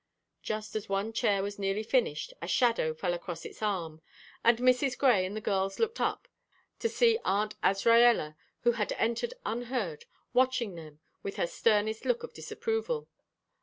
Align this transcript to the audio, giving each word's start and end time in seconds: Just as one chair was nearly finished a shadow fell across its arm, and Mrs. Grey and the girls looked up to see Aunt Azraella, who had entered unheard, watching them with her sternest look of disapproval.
Just 0.41 0.75
as 0.75 0.89
one 0.89 1.13
chair 1.13 1.43
was 1.43 1.59
nearly 1.59 1.83
finished 1.83 2.33
a 2.41 2.47
shadow 2.47 2.95
fell 2.95 3.13
across 3.13 3.45
its 3.45 3.61
arm, 3.61 4.01
and 4.43 4.57
Mrs. 4.57 4.97
Grey 4.97 5.27
and 5.27 5.37
the 5.37 5.41
girls 5.41 5.77
looked 5.77 6.01
up 6.01 6.27
to 6.79 6.89
see 6.89 7.19
Aunt 7.23 7.53
Azraella, 7.61 8.35
who 8.61 8.71
had 8.71 8.93
entered 8.93 9.35
unheard, 9.45 10.05
watching 10.33 10.73
them 10.73 10.99
with 11.21 11.35
her 11.35 11.45
sternest 11.45 12.03
look 12.03 12.23
of 12.23 12.33
disapproval. 12.33 13.09